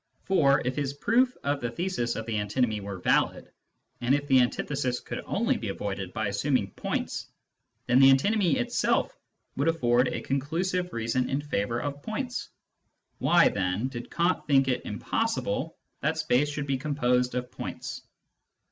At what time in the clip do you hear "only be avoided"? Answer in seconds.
5.27-6.11